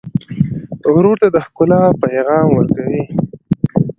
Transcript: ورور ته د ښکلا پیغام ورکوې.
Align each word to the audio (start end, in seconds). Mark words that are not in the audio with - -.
ورور 0.93 1.15
ته 1.21 1.27
د 1.31 1.37
ښکلا 1.45 1.81
پیغام 2.03 2.47
ورکوې. 2.53 3.03